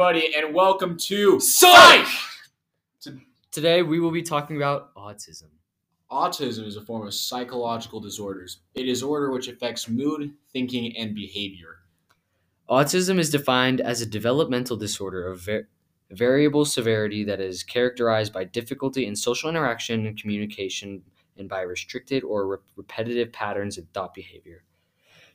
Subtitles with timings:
[0.00, 2.06] everybody, and welcome to Psych!
[3.52, 5.48] Today we will be talking about autism.
[6.10, 11.80] Autism is a form of psychological disorders, a disorder which affects mood, thinking, and behavior.
[12.70, 15.64] Autism is defined as a developmental disorder of va-
[16.10, 21.02] variable severity that is characterized by difficulty in social interaction and communication
[21.36, 24.64] and by restricted or re- repetitive patterns of thought behavior.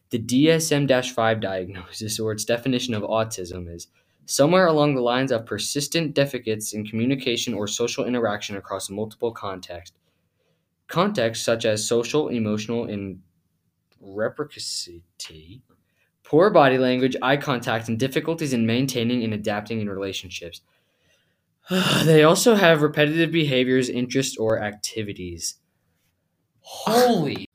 [0.09, 3.89] The DSM 5 diagnosis, or its definition of autism, is
[4.25, 9.95] somewhere along the lines of persistent deficits in communication or social interaction across multiple contexts.
[10.87, 13.19] Contexts such as social, emotional, and
[13.99, 15.61] reciprocity,
[16.23, 20.61] poor body language, eye contact, and difficulties in maintaining and adapting in relationships.
[22.03, 25.55] they also have repetitive behaviors, interests, or activities.
[26.61, 27.47] Holy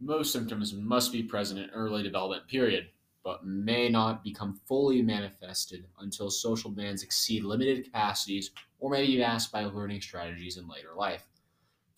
[0.00, 2.88] Most symptoms must be present in early development period,
[3.22, 9.18] but may not become fully manifested until social demands exceed limited capacities or may be
[9.18, 11.26] masked by learning strategies in later life.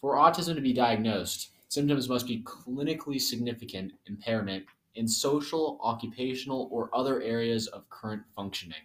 [0.01, 6.91] For autism to be diagnosed, symptoms must be clinically significant impairment in social, occupational, or
[6.95, 8.83] other areas of current functioning.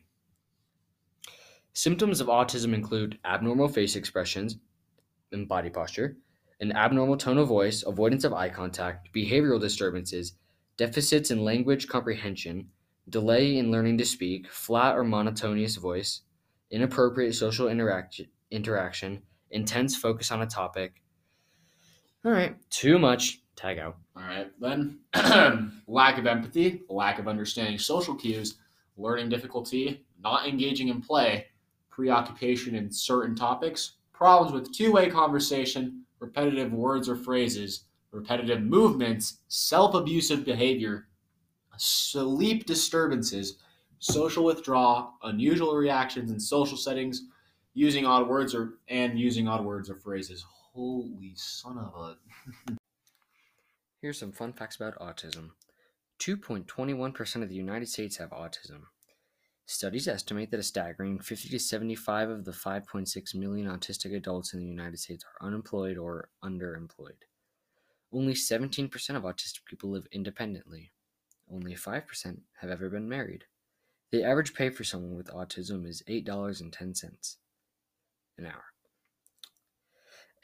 [1.74, 4.58] Symptoms of autism include abnormal face expressions
[5.32, 6.18] and body posture,
[6.60, 10.34] an abnormal tone of voice, avoidance of eye contact, behavioral disturbances,
[10.78, 12.70] deficits in language comprehension,
[13.10, 16.22] delay in learning to speak, flat or monotonous voice,
[16.72, 21.02] inappropriate social interact- interaction, intense focus on a topic.
[22.24, 23.42] All right, too much.
[23.56, 23.98] Tag out.
[24.16, 25.00] All right, then
[25.88, 28.56] lack of empathy, lack of understanding social cues,
[28.98, 31.48] learning difficulty, not engaging in play,
[31.90, 37.86] preoccupation in certain topics, problems with two way conversation, repetitive words or phrases,
[38.18, 41.08] repetitive movements, self abusive behavior,
[41.78, 43.58] sleep disturbances,
[44.00, 47.24] social withdrawal, unusual reactions in social settings,
[47.74, 50.44] using odd words or and using odd words or phrases.
[50.74, 52.18] Holy son of a
[54.02, 55.52] Here's some fun facts about autism
[56.20, 58.82] 2.21% of the United States have autism.
[59.66, 64.62] Studies estimate that a staggering 50 to 75 of the 5.6 million autistic adults in
[64.62, 67.20] the United States are unemployed or underemployed.
[68.12, 70.92] Only 17% of autistic people live independently.
[71.52, 73.46] Only 5% have ever been married.
[74.12, 77.36] The average pay for someone with autism is $8.10
[78.38, 78.64] an hour.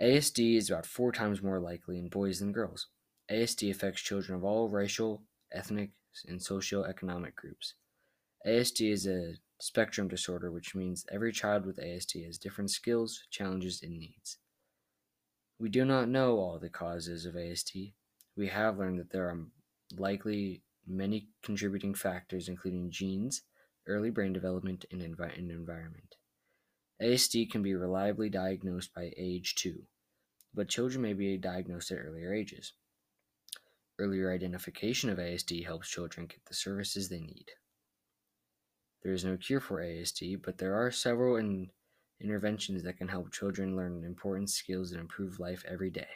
[0.02, 2.88] ASD is about four times more likely in boys than girls.
[3.32, 5.92] ASD affects children of all racial, ethnic,
[6.28, 7.76] and socioeconomic groups.
[8.46, 13.82] ASD is a spectrum disorder, which means every child with ASD has different skills, challenges,
[13.82, 14.38] and needs.
[15.60, 17.94] We do not know all the causes of ASD.
[18.36, 19.40] We have learned that there are
[19.98, 23.44] likely many contributing factors, including genes,
[23.88, 26.16] early brain development, and, envi- and environment.
[27.02, 29.84] ASD can be reliably diagnosed by age 2,
[30.54, 32.74] but children may be diagnosed at earlier ages.
[34.00, 37.52] Earlier identification of ASD helps children get the services they need.
[39.04, 41.70] There is no cure for ASD, but there are several in-
[42.24, 46.08] interventions that can help children learn important skills and improve life every day.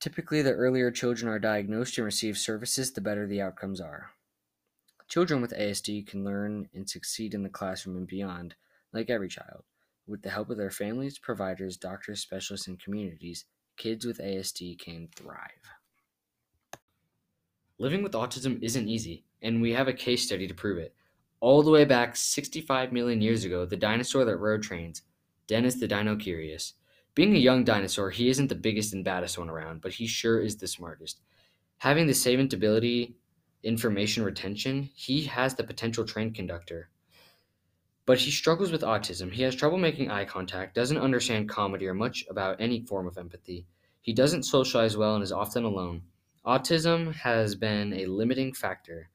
[0.00, 4.10] Typically, the earlier children are diagnosed and receive services, the better the outcomes are.
[5.06, 8.56] Children with ASD can learn and succeed in the classroom and beyond,
[8.92, 9.62] like every child.
[10.06, 13.44] With the help of their families, providers, doctors, specialists, and communities,
[13.76, 15.70] kids with ASD can thrive.
[17.78, 20.94] Living with autism isn't easy, and we have a case study to prove it.
[21.42, 25.02] All the way back 65 million years ago, the dinosaur that rode trains,
[25.48, 26.74] Dennis the Dino Curious.
[27.16, 30.40] Being a young dinosaur, he isn't the biggest and baddest one around, but he sure
[30.40, 31.20] is the smartest.
[31.78, 33.16] Having the savant ability,
[33.64, 36.90] information retention, he has the potential train conductor.
[38.06, 39.32] But he struggles with autism.
[39.32, 43.18] He has trouble making eye contact, doesn't understand comedy or much about any form of
[43.18, 43.66] empathy.
[44.00, 46.02] He doesn't socialize well and is often alone.
[46.46, 49.10] Autism has been a limiting factor,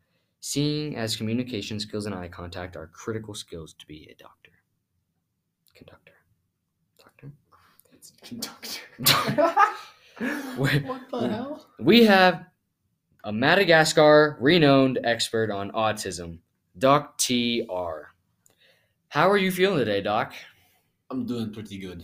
[0.47, 4.51] seeing as communication skills and eye contact are critical skills to be a doctor.
[5.75, 6.13] Conductor.
[6.97, 7.31] Doctor?
[7.93, 8.81] It's conductor.
[10.57, 11.67] What the hell?
[11.79, 12.45] We have
[13.23, 16.39] a Madagascar renowned expert on autism,
[16.75, 18.13] Doc T.R.
[19.09, 20.33] How are you feeling today, Doc?
[21.11, 22.03] I'm doing pretty good.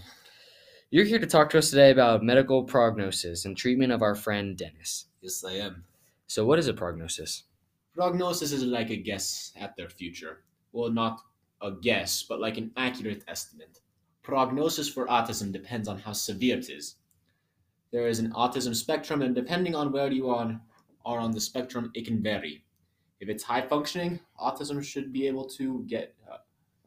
[0.92, 4.56] You're here to talk to us today about medical prognosis and treatment of our friend
[4.56, 5.06] Dennis.
[5.22, 5.86] Yes, I am.
[6.28, 7.46] So, what is a prognosis?
[7.96, 10.44] Prognosis is like a guess at their future.
[10.72, 11.22] Well, not
[11.62, 13.82] a guess, but like an accurate estimate.
[14.24, 16.96] Prognosis for autism depends on how severe it is.
[17.92, 20.60] There is an autism spectrum, and depending on where you are,
[21.06, 22.64] are on the spectrum, it can vary.
[23.20, 26.38] if it's high functioning, autism should be able to get uh,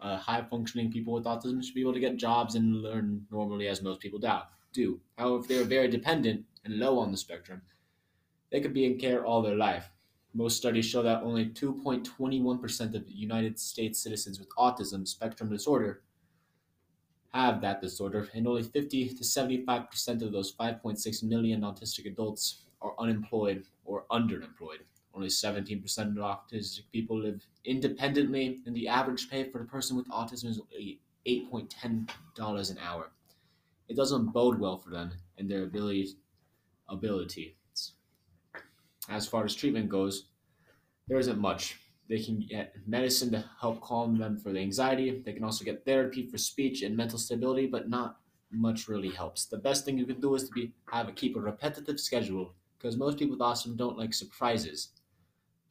[0.05, 3.69] uh, high functioning people with autism should be able to get jobs and learn normally
[3.69, 4.21] as most people
[4.73, 5.01] do.
[5.17, 7.63] However, if they're very dependent and low on the spectrum,
[8.51, 9.91] they could be in care all their life.
[10.37, 16.03] Most studies show that only 2.21% of United States citizens with autism spectrum disorder
[17.33, 22.93] have that disorder, and only 50 to 75% of those 5.6 million autistic adults are
[22.99, 24.85] unemployed or underemployed.
[25.15, 30.07] Only 17% of autistic people live independently, and the average pay for a person with
[30.11, 30.61] autism is
[31.27, 33.11] $8.10 an hour.
[33.89, 36.17] It doesn't bode well for them and their ability.
[36.91, 37.57] ability.
[39.09, 40.25] As far as treatment goes,
[41.09, 41.79] there isn't much.
[42.09, 45.23] They can get medicine to help calm them for the anxiety.
[45.25, 48.19] They can also get therapy for speech and mental stability, but not
[48.53, 49.47] much really helps.
[49.47, 52.55] The best thing you can do is to be have a keep a repetitive schedule
[52.79, 54.91] because most people with autism don't like surprises.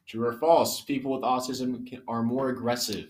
[0.06, 0.82] True or false?
[0.82, 3.08] People with autism can, are more aggressive.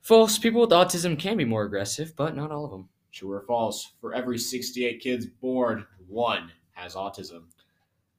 [0.00, 0.36] False.
[0.36, 2.88] People with autism can be more aggressive, but not all of them.
[3.12, 3.92] True or false?
[4.00, 7.44] For every 68 kids born, one has autism.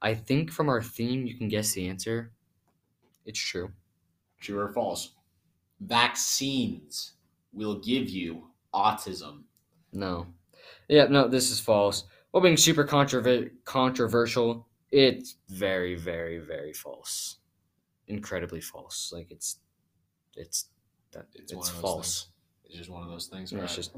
[0.00, 2.32] I think from our theme, you can guess the answer.
[3.26, 3.72] It's true.
[4.40, 5.10] True or false?
[5.80, 7.12] Vaccines
[7.52, 8.44] will give you
[8.74, 9.42] autism.
[9.92, 10.26] No.
[10.88, 12.04] Yeah, no, this is false.
[12.32, 17.38] Well, being super controver- controversial, it's very, very, very false.
[18.06, 19.12] Incredibly false.
[19.12, 19.58] Like it's,
[20.36, 20.66] it's
[21.12, 22.22] that It's, it's, one of those false.
[22.22, 22.26] things.
[22.66, 23.52] It's just one of those things.
[23.52, 23.76] All it's right.
[23.76, 23.96] just,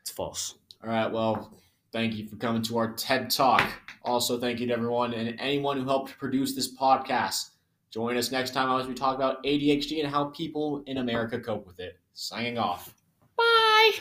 [0.00, 0.56] it's false.
[0.82, 1.10] All right.
[1.10, 1.52] Well,
[1.92, 3.62] thank you for coming to our TED Talk.
[4.02, 7.50] Also, thank you to everyone and anyone who helped produce this podcast.
[7.90, 11.66] Join us next time as we talk about ADHD and how people in America cope
[11.66, 11.98] with it.
[12.12, 12.94] Signing off.
[13.36, 13.92] Bye.